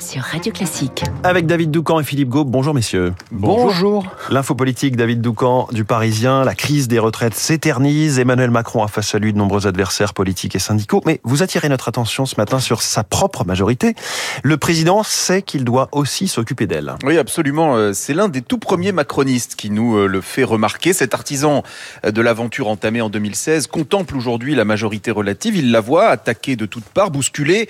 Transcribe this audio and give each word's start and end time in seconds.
sur 0.00 0.22
Radio 0.22 0.52
Classique. 0.52 1.04
Avec 1.24 1.46
David 1.46 1.70
Doucan 1.70 2.00
et 2.00 2.04
Philippe 2.04 2.30
Gau. 2.30 2.44
Bonjour 2.44 2.72
messieurs. 2.72 3.12
Bonjour. 3.30 4.06
L'info 4.30 4.54
politique, 4.54 4.96
David 4.96 5.20
Doucan 5.20 5.68
du 5.72 5.84
Parisien. 5.84 6.44
La 6.44 6.54
crise 6.54 6.88
des 6.88 6.98
retraites 6.98 7.34
s'éternise. 7.34 8.18
Emmanuel 8.18 8.50
Macron 8.50 8.82
a 8.82 8.88
face 8.88 9.14
à 9.14 9.18
lui 9.18 9.32
de 9.32 9.38
nombreux 9.38 9.66
adversaires 9.66 10.14
politiques 10.14 10.56
et 10.56 10.58
syndicaux. 10.58 11.02
Mais 11.04 11.20
vous 11.24 11.42
attirez 11.42 11.68
notre 11.68 11.88
attention 11.88 12.24
ce 12.24 12.36
matin 12.38 12.60
sur 12.60 12.80
sa 12.82 13.04
propre 13.04 13.44
majorité. 13.44 13.94
Le 14.42 14.56
président 14.56 15.02
sait 15.02 15.42
qu'il 15.42 15.64
doit 15.64 15.88
aussi 15.92 16.28
s'occuper 16.28 16.66
d'elle. 16.66 16.94
Oui, 17.04 17.18
absolument. 17.18 17.76
Euh, 17.76 17.92
c'est 17.92 18.14
l'un 18.14 18.28
des 18.28 18.42
tout 18.42 18.58
premiers 18.58 18.92
macronistes 18.92 19.54
qui 19.54 19.70
nous 19.70 19.96
euh, 19.96 20.06
le 20.06 20.20
fait 20.20 20.44
remarquer. 20.44 20.92
Cet 20.92 21.14
artisan 21.14 21.62
euh, 22.06 22.10
de 22.10 22.22
l'aventure 22.22 22.68
entamée 22.68 23.02
en 23.02 23.10
2016 23.10 23.66
contemple 23.66 24.16
aujourd'hui 24.16 24.54
la 24.54 24.64
majorité 24.64 25.10
relative. 25.10 25.56
Il 25.56 25.70
la 25.72 25.80
voit 25.80 26.08
attaquée 26.08 26.56
de 26.56 26.66
toutes 26.66 26.84
parts, 26.84 27.10
bousculée 27.10 27.68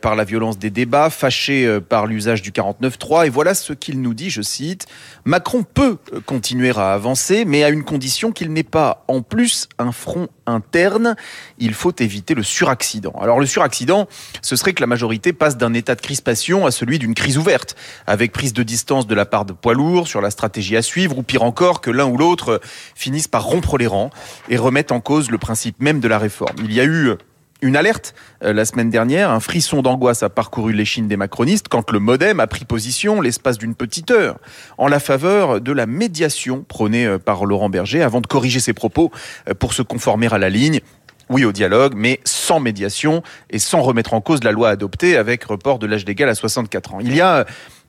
par 0.00 0.16
la 0.16 0.24
violence 0.24 0.58
des 0.58 0.70
débats, 0.70 1.10
fâchée 1.10 1.65
euh, 1.66 1.80
par 1.80 2.06
l'usage 2.06 2.42
du 2.42 2.50
49.3. 2.50 3.26
Et 3.26 3.28
voilà 3.28 3.54
ce 3.54 3.72
qu'il 3.72 4.00
nous 4.00 4.14
dit, 4.14 4.30
je 4.30 4.42
cite, 4.42 4.86
Macron 5.24 5.62
peut 5.62 5.98
euh, 6.12 6.20
continuer 6.20 6.70
à 6.76 6.92
avancer, 6.92 7.44
mais 7.44 7.64
à 7.64 7.68
une 7.68 7.84
condition 7.84 8.32
qu'il 8.32 8.52
n'ait 8.52 8.62
pas 8.62 9.04
en 9.08 9.22
plus 9.22 9.68
un 9.78 9.92
front 9.92 10.28
interne. 10.46 11.16
Il 11.58 11.74
faut 11.74 11.92
éviter 11.98 12.34
le 12.34 12.42
suraccident. 12.42 13.12
Alors 13.20 13.40
le 13.40 13.46
suraccident, 13.46 14.08
ce 14.42 14.56
serait 14.56 14.72
que 14.72 14.82
la 14.82 14.86
majorité 14.86 15.32
passe 15.32 15.56
d'un 15.56 15.74
état 15.74 15.94
de 15.94 16.00
crispation 16.00 16.66
à 16.66 16.70
celui 16.70 16.98
d'une 16.98 17.14
crise 17.14 17.38
ouverte, 17.38 17.76
avec 18.06 18.32
prise 18.32 18.52
de 18.52 18.62
distance 18.62 19.06
de 19.06 19.14
la 19.14 19.26
part 19.26 19.44
de 19.44 19.52
poids 19.52 19.74
lourds 19.74 20.08
sur 20.08 20.20
la 20.20 20.30
stratégie 20.30 20.76
à 20.76 20.82
suivre, 20.82 21.18
ou 21.18 21.22
pire 21.22 21.42
encore, 21.42 21.80
que 21.80 21.90
l'un 21.90 22.06
ou 22.06 22.16
l'autre 22.16 22.60
finisse 22.94 23.28
par 23.28 23.44
rompre 23.44 23.78
les 23.78 23.86
rangs 23.86 24.10
et 24.48 24.56
remettre 24.56 24.94
en 24.94 25.00
cause 25.00 25.30
le 25.30 25.38
principe 25.38 25.80
même 25.80 26.00
de 26.00 26.08
la 26.08 26.18
réforme. 26.18 26.56
Il 26.62 26.72
y 26.72 26.80
a 26.80 26.84
eu 26.84 27.16
une 27.62 27.76
alerte 27.76 28.14
euh, 28.42 28.52
la 28.52 28.64
semaine 28.64 28.90
dernière. 28.90 29.30
Un 29.30 29.40
frisson 29.40 29.82
d'angoisse 29.82 30.22
a 30.22 30.28
parcouru 30.28 30.72
l'échine 30.72 31.08
des 31.08 31.16
macronistes 31.16 31.68
quand 31.68 31.90
le 31.90 31.98
modem 31.98 32.40
a 32.40 32.46
pris 32.46 32.64
position 32.64 33.20
l'espace 33.20 33.58
d'une 33.58 33.74
petite 33.74 34.10
heure 34.10 34.38
en 34.78 34.88
la 34.88 35.00
faveur 35.00 35.60
de 35.60 35.72
la 35.72 35.86
médiation 35.86 36.64
prônée 36.66 37.06
euh, 37.06 37.18
par 37.18 37.44
Laurent 37.46 37.68
Berger 37.68 38.02
avant 38.02 38.20
de 38.20 38.26
corriger 38.26 38.60
ses 38.60 38.72
propos 38.72 39.10
euh, 39.48 39.54
pour 39.54 39.72
se 39.72 39.82
conformer 39.82 40.32
à 40.32 40.38
la 40.38 40.50
ligne 40.50 40.80
oui 41.28 41.44
au 41.44 41.50
dialogue, 41.50 41.94
mais 41.96 42.20
sans 42.24 42.60
médiation 42.60 43.20
et 43.50 43.58
sans 43.58 43.82
remettre 43.82 44.14
en 44.14 44.20
cause 44.20 44.44
la 44.44 44.52
loi 44.52 44.68
adoptée 44.68 45.16
avec 45.16 45.42
report 45.42 45.80
de 45.80 45.86
l'âge 45.86 46.04
légal 46.04 46.28
à 46.28 46.36
64 46.36 46.94
ans. 46.94 46.98
Il 47.00 47.16
y 47.16 47.20
a 47.20 47.46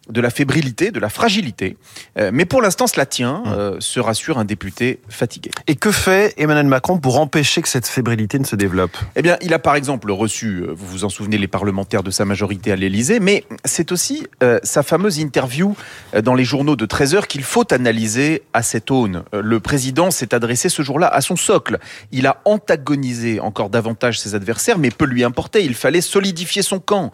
de 0.10 0.22
la 0.22 0.30
fébrilité, 0.30 0.92
de 0.92 1.00
la 1.00 1.10
fragilité. 1.10 1.78
Euh, 2.18 2.32
mais 2.34 2.46
pour 2.46 2.62
l'instant, 2.62 2.88
cela 2.88 3.06
tient, 3.06 3.44
euh, 3.48 3.78
se 3.80 4.00
rassure 4.00 4.38
un 4.38 4.46
député 4.46 5.00
fatigué. 5.10 5.52
Et 5.68 5.76
que 5.76 5.92
fait 5.92 6.34
Emmanuel 6.38 6.68
Macron 6.68 6.98
pour 6.98 7.20
empêcher 7.20 7.62
que 7.62 7.70
cette 7.70 7.88
fébrilité 7.88 8.40
ne 8.40 8.46
se 8.46 8.56
développe? 8.56 8.98
Eh 9.16 9.22
bien, 9.22 9.38
il 9.42 9.54
a 9.54 9.60
par 9.60 9.76
exemple 9.76 10.12
reçu, 10.12 10.62
euh, 10.62 10.74
vous 10.74 10.88
vous 10.88 11.06
en 11.06 11.10
souvenez, 11.10 11.38
les 11.38 11.48
parlementaires 11.48 12.04
de 12.04 12.12
sa 12.12 12.26
majorité 12.26 12.72
à 12.72 12.76
l'Élysée, 12.76 13.20
mais 13.20 13.44
c'est 13.66 13.92
aussi 13.92 14.26
sa 14.64 14.84
fameuse 14.84 15.20
interview 15.20 15.76
dans 16.22 16.36
les 16.36 16.44
journaux 16.44 16.76
de 16.76 16.86
13 16.86 17.16
heures 17.16 17.28
qu'il 17.28 17.44
faut 17.44 17.72
analyser 17.74 18.44
à 18.54 18.64
cette 18.64 18.92
aune. 18.92 19.24
le 19.34 19.60
président 19.60 20.10
s'est 20.10 20.34
adressé 20.34 20.70
ce 20.70 20.82
jour-là 20.82 21.08
à 21.08 21.22
son 21.22 21.36
socle. 21.36 21.80
Il 22.12 22.28
a 22.28 22.42
antagonisé 22.46 23.40
encore 23.40 23.70
davantage 23.70 24.20
ses 24.20 24.36
adversaires, 24.36 24.78
mais 24.78 24.90
peu 24.90 25.06
lui 25.06 25.24
importait. 25.24 25.66
Il 25.66 25.76
fallait 25.76 26.02
solidifier 26.02 26.62
son 26.62 26.80
camp, 26.80 27.12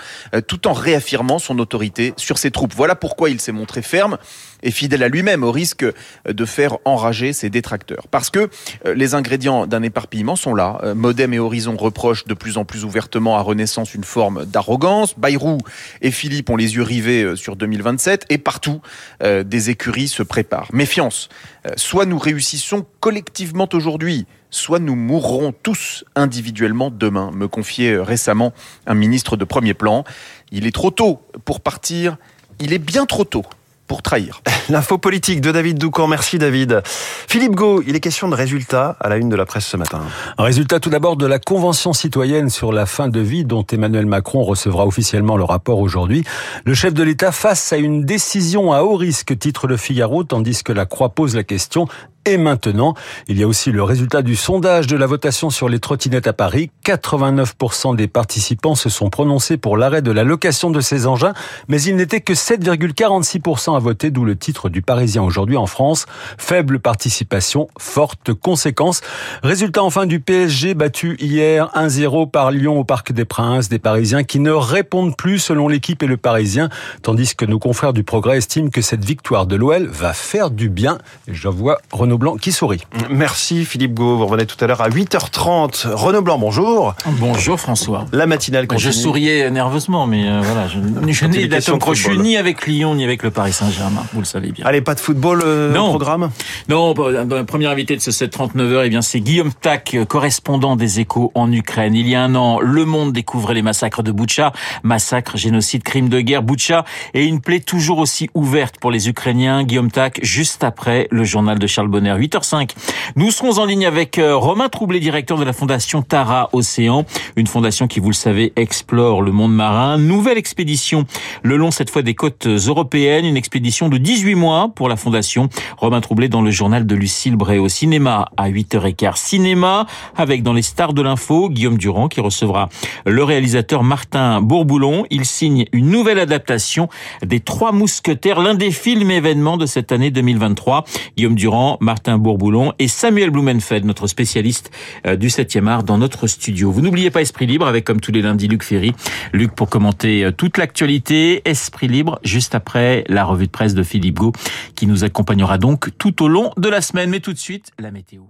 tout 0.48 0.68
en 0.68 0.74
réaffirmant 0.74 1.40
son 1.40 1.60
autorité 1.60 2.14
sur 2.18 2.38
ses 2.38 2.52
troupes. 2.52 2.74
Voilà 2.84 2.96
pourquoi 2.96 3.30
il 3.30 3.40
s'est 3.40 3.54
montré 3.54 3.82
ferme 3.82 4.18
et 4.62 4.70
fidèle 4.70 5.04
à 5.04 5.08
lui-même, 5.08 5.46
au 5.46 5.54
risque 5.54 5.86
de 6.26 6.46
faire 6.46 6.80
enrager 6.84 7.32
ses 7.32 7.50
détracteurs. 7.50 8.10
Parce 8.12 8.30
que 8.30 8.50
euh, 8.86 8.94
les 8.94 9.14
ingrédients 9.14 9.68
d'un 9.68 9.84
éparpillement 9.84 10.36
sont 10.36 10.54
là. 10.54 10.80
Euh, 10.84 10.94
Modem 10.94 11.34
et 11.34 11.40
Horizon 11.40 11.78
reprochent 11.78 12.26
de 12.26 12.34
plus 12.34 12.58
en 12.58 12.66
plus 12.66 12.84
ouvertement 12.84 13.38
à 13.38 13.42
Renaissance 13.42 13.94
une 13.94 14.04
forme 14.04 14.44
d'arrogance. 14.44 15.18
Bayrou 15.18 15.60
et 16.02 16.12
Philippe 16.12 16.50
ont 16.50 16.58
les 16.58 16.76
yeux 16.76 16.84
rivés 16.84 17.24
euh, 17.24 17.36
sur 17.38 17.56
2027 17.56 18.26
et 18.30 18.38
partout, 18.38 18.82
des 19.22 19.70
écuries 19.70 20.10
se 20.10 20.22
préparent. 20.22 20.68
Méfiance. 20.74 21.30
Soit 21.78 22.06
nous 22.06 22.20
réussissons 22.20 22.86
collectivement 23.00 23.70
aujourd'hui, 23.72 24.26
soit 24.50 24.80
nous 24.80 24.96
mourrons 24.96 25.54
tous 25.54 26.04
individuellement 26.16 26.92
demain, 26.92 27.32
me 27.34 27.48
confiait 27.48 27.98
récemment 27.98 28.52
un 28.86 28.96
ministre 28.96 29.38
de 29.38 29.46
premier 29.46 29.74
plan. 29.74 30.04
Il 30.52 30.68
est 30.68 30.72
trop 30.72 30.92
tôt 30.92 31.22
pour 31.46 31.62
partir 31.62 32.18
il 32.60 32.74
est 32.74 32.80
bien 32.80 33.06
trop 33.06 33.24
tôt 33.24 33.46
pour 33.88 34.02
trahir. 34.02 34.42
L'info 34.70 34.98
politique 34.98 35.42
de 35.42 35.52
David 35.52 35.78
Doucan. 35.78 36.08
Merci 36.08 36.38
David. 36.38 36.82
Philippe 36.86 37.56
Gau, 37.56 37.84
il 37.86 37.96
est 37.96 38.00
question 38.00 38.30
de 38.30 38.36
résultats 38.36 38.96
à 39.00 39.10
la 39.10 39.18
une 39.18 39.30
de 39.30 39.36
la 39.36 39.46
presse 39.46 39.66
ce 39.66 39.78
matin. 39.78 40.02
Un 40.38 40.44
résultat 40.44 40.80
tout 40.80 40.90
d'abord 40.90 41.18
de 41.18 41.26
la 41.26 41.40
Convention 41.40 41.94
citoyenne 41.94 42.50
sur 42.50 42.72
la 42.72 42.86
fin 42.86 43.08
de 43.08 43.20
vie 43.20 43.44
dont 43.46 43.66
Emmanuel 43.72 44.06
Macron 44.06 44.44
recevra 44.44 44.88
officiellement 44.88 45.38
le 45.38 45.44
rapport 45.44 45.80
aujourd'hui. 45.80 46.24
Le 46.66 46.74
chef 46.74 46.94
de 46.94 47.04
l'État 47.04 47.32
face 47.32 47.74
à 47.74 47.78
une 47.78 48.06
décision 48.06 48.72
à 48.72 48.84
haut 48.84 48.96
risque, 48.96 49.38
titre 49.38 49.68
le 49.68 49.78
Figaro, 49.78 50.24
tandis 50.24 50.64
que 50.64 50.72
la 50.72 50.86
Croix 50.86 51.10
pose 51.10 51.36
la 51.36 51.44
question 51.44 51.88
et 52.26 52.38
maintenant. 52.38 52.94
Il 53.28 53.38
y 53.38 53.44
a 53.44 53.48
aussi 53.48 53.72
le 53.72 53.84
résultat 53.84 54.22
du 54.22 54.36
sondage 54.36 54.88
de 54.88 54.96
la 54.96 55.06
votation 55.06 55.50
sur 55.50 55.70
les 55.70 55.80
trottinettes 55.80 56.28
à 56.28 56.34
Paris. 56.34 56.72
89% 56.86 57.96
des 57.96 58.08
participants 58.08 58.76
se 58.76 58.90
sont 58.90 59.10
prononcés 59.10 59.58
pour 59.58 59.78
l'arrêt 59.78 60.02
de 60.02 60.12
la 60.12 60.24
location 60.24 60.70
de 60.70 60.80
ces 60.80 61.08
engins, 61.08 61.34
mais 61.68 61.82
il 61.82 61.96
n'était 61.96 62.22
que 62.22 62.34
7,46% 62.34 63.76
à 63.76 63.80
voter, 63.80 64.12
d'où 64.12 64.26
le 64.26 64.36
titre 64.36 64.70
du 64.70 64.82
Parisien 64.82 65.24
aujourd'hui 65.24 65.58
en 65.58 65.66
France. 65.66 66.06
Faible 66.38 66.80
participation, 66.80 67.68
forte 67.78 68.34
conséquence. 68.34 69.02
Résultat 69.44 69.84
enfin 69.84 70.06
du 70.06 70.20
PSG 70.20 70.74
battu 70.74 71.18
hier 71.20 71.72
1-0 71.76 72.30
par 72.30 72.52
Lyon 72.52 72.80
au 72.80 72.84
Parc 72.84 73.12
des 73.12 73.26
Princes, 73.26 73.70
des 73.70 73.80
Parisiens 73.80 74.24
qui 74.24 74.40
ne 74.40 74.52
répondent 74.52 75.16
plus 75.16 75.40
selon 75.40 75.68
l'équipe 75.68 76.02
et 76.04 76.08
le 76.08 76.18
Parisien, 76.18 76.70
tandis 77.02 77.36
que 77.36 77.46
nos 77.46 77.60
confrères 77.60 77.94
du 77.94 78.04
Progrès 78.04 78.38
estiment 78.38 78.70
que 78.70 78.82
cette 78.82 79.04
victoire 79.04 79.46
de 79.46 79.56
l'OL 79.56 79.88
va 79.88 80.14
faire 80.14 80.52
du 80.52 80.70
bien. 80.70 80.98
Je 81.28 81.48
vois 81.48 81.80
Renaud 81.92 82.13
Blanc 82.18 82.36
qui 82.38 82.52
sourit. 82.52 82.82
Merci 83.10 83.66
Philippe 83.66 83.94
Gau. 83.94 84.18
Vous 84.18 84.26
revenez 84.26 84.46
tout 84.46 84.58
à 84.64 84.68
l'heure 84.68 84.82
à 84.82 84.90
8h30. 84.90 85.94
Renaud 85.94 86.22
Blanc, 86.22 86.38
bonjour. 86.38 86.96
Bonjour 87.20 87.60
François. 87.60 88.06
La 88.12 88.26
matinale 88.26 88.68
continue. 88.68 88.92
Je 88.92 88.98
souriais 88.98 89.50
nerveusement, 89.52 90.08
mais 90.08 90.28
euh, 90.28 90.42
voilà, 90.42 90.68
je, 90.68 90.80
je 91.12 91.26
n'ai 91.26 91.48
d'atome 91.48 91.80
crochu 91.80 92.18
ni 92.18 92.38
avec 92.38 92.68
Lyon 92.68 92.96
ni 92.96 93.04
avec 93.04 93.24
le 93.24 93.32
Paris 93.32 93.54
Saint-Germain. 93.54 94.04
Vous 94.14 94.20
le 94.20 94.26
savez 94.26 94.52
bien. 94.52 94.66
Allez, 94.66 94.82
pas 94.82 94.96
de 94.96 95.00
football 95.00 95.42
euh, 95.46 95.74
non. 95.74 95.90
programme 95.90 96.30
Non, 96.70 96.94
bah, 96.94 97.26
bah, 97.26 97.44
premier 97.44 97.68
invité 97.68 97.96
de 97.96 98.02
ce 98.02 98.12
739 98.12 98.74
heures, 98.74 98.84
eh 98.84 98.90
bien 98.90 99.02
c'est 99.02 99.20
Guillaume 99.20 99.52
Tac, 99.54 99.98
correspondant 100.08 100.76
des 100.76 101.00
Échos 101.00 101.32
en 101.36 101.52
Ukraine. 101.52 101.96
Il 101.96 102.08
y 102.08 102.16
a 102.16 102.24
un 102.24 102.36
an, 102.36 102.60
Le 102.60 102.86
Monde 102.86 103.14
découvrait 103.14 103.54
les 103.54 103.62
massacres 103.62 104.04
de 104.04 104.12
Boutcha, 104.12 104.54
massacres, 104.84 105.38
génocide, 105.38 105.84
crimes 105.84 106.10
de 106.10 106.20
guerre, 106.22 106.44
Boutcha, 106.44 106.86
et 107.14 107.26
une 107.26 107.42
plaie 107.42 107.60
toujours 107.60 108.00
aussi 108.00 108.30
ouverte 108.34 108.78
pour 108.80 108.92
les 108.92 109.10
Ukrainiens. 109.10 109.64
Guillaume 109.64 109.92
Tac, 109.92 110.20
juste 110.24 110.64
après 110.64 111.08
le 111.12 111.24
journal 111.24 111.60
de 111.60 111.68
Charles 111.68 111.88
Bonnet 111.88 112.03
8h05. 112.04 112.72
Nous 113.16 113.32
serons 113.32 113.60
en 113.60 113.66
ligne 113.66 113.86
avec 113.86 114.18
euh, 114.18 114.36
Romain 114.36 114.70
Troublé, 114.70 115.00
directeur 115.00 115.38
de 115.38 115.44
la 115.44 115.54
fondation 115.54 116.02
Tara 116.02 116.50
Océan, 116.54 117.06
une 117.36 117.48
fondation 117.48 117.88
qui, 117.88 118.00
vous 118.00 118.10
le 118.10 118.16
savez, 118.16 118.54
explore 118.56 119.22
le 119.22 119.32
monde 119.32 119.54
marin. 119.54 119.98
Nouvelle 119.98 120.38
expédition 120.38 121.06
le 121.42 121.58
long 121.58 121.72
cette 121.72 121.90
fois 121.90 122.02
des 122.02 122.16
côtes 122.16 122.48
européennes, 122.48 123.26
une 123.26 123.38
expédition 123.38 123.90
de 123.90 123.98
18 123.98 124.36
mois 124.36 124.70
pour 124.76 124.90
la 124.90 124.96
fondation. 124.96 125.50
Romain 125.78 126.02
Troublé 126.02 126.30
dans 126.30 126.42
le 126.42 126.52
journal 126.52 126.86
de 126.86 126.96
Lucille 126.96 127.36
Bray 127.36 127.60
au 127.60 127.70
cinéma 127.70 128.30
à 128.38 128.50
8h15. 128.50 129.18
Cinéma 129.18 129.86
avec 130.16 130.44
dans 130.44 130.54
les 130.54 130.62
stars 130.62 130.94
de 130.94 131.02
l'info 131.02 131.50
Guillaume 131.50 131.78
Durand 131.78 132.08
qui 132.08 132.22
recevra 132.22 132.70
le 133.06 133.24
réalisateur 133.24 133.84
Martin 133.84 134.42
Bourboulon. 134.42 135.06
Il 135.10 135.26
signe 135.26 135.66
une 135.72 135.90
nouvelle 135.90 136.20
adaptation 136.20 136.90
des 137.24 137.40
Trois 137.40 137.72
Mousquetaires, 137.72 138.42
l'un 138.42 138.56
des 138.56 138.72
films 138.72 139.12
événements 139.12 139.58
de 139.58 139.66
cette 139.66 139.92
année 139.92 140.12
2023. 140.12 140.86
Guillaume 141.18 141.36
Durand, 141.36 141.78
Martin 141.80 141.93
Bourboulon 142.18 142.74
et 142.80 142.88
Samuel 142.88 143.30
Blumenfeld, 143.30 143.86
notre 143.86 144.08
spécialiste 144.08 144.72
euh, 145.06 145.16
du 145.16 145.28
7e 145.28 145.68
art 145.68 145.84
dans 145.84 145.98
notre 145.98 146.28
studio. 146.28 146.72
Vous 146.72 146.82
n'oubliez 146.82 147.12
pas 147.12 147.22
Esprit 147.22 147.46
Libre 147.46 147.68
avec 147.68 147.86
comme 147.86 148.00
tous 148.00 148.12
les 148.12 148.22
lundis 148.22 148.48
Luc 148.48 148.64
Ferry. 148.64 148.94
Luc 149.32 149.54
pour 149.54 149.70
commenter 149.70 150.26
euh, 150.26 150.32
toute 150.32 150.58
l'actualité. 150.58 151.42
Esprit 151.46 151.88
Libre 151.88 152.20
juste 152.24 152.56
après 152.56 153.04
la 153.08 153.24
revue 153.26 153.48
de 153.48 153.52
presse 153.52 153.74
de 153.74 153.84
Philippe 153.84 154.20
Gau 154.20 154.34
qui 154.76 154.88
nous 154.88 155.04
accompagnera 155.04 155.58
donc 155.58 155.90
tout 155.98 156.24
au 156.24 156.28
long 156.28 156.52
de 156.58 156.70
la 156.70 156.82
semaine. 156.82 157.10
Mais 157.10 157.20
tout 157.20 157.34
de 157.34 157.40
suite, 157.40 157.72
la 157.80 157.92
météo. 157.92 158.24